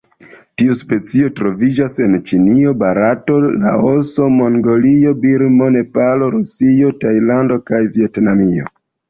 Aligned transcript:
Tiu 0.59 0.75
specio 0.77 1.27
troviĝas 1.39 1.97
en 2.05 2.17
Ĉinio, 2.31 2.71
Barato, 2.83 3.35
Laoso, 3.65 4.31
Mongolio, 4.39 5.13
Birmo, 5.27 5.69
Nepalo, 5.77 6.31
Rusio, 6.39 6.91
Tajlando 7.07 7.61
kaj 7.71 7.85
Vjetnamio. 8.01 8.69